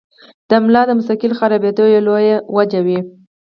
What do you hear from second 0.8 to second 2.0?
د مستقل خرابېدو